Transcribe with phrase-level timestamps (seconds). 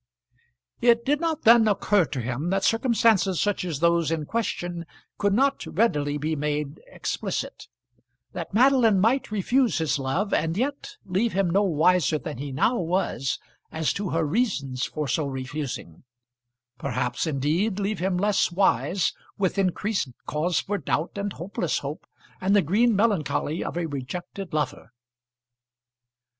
[0.81, 4.87] It did not then occur to him that circumstances such as those in question
[5.19, 7.67] could not readily be made explicit;
[8.33, 12.79] that Madeline might refuse his love, and yet leave him no wiser than he now
[12.79, 13.37] was
[13.71, 16.03] as to her reasons for so refusing;
[16.79, 22.07] perhaps, indeed, leave him less wise, with increased cause for doubt and hopeless hope,
[22.41, 24.93] and the green melancholy of a rejected lover.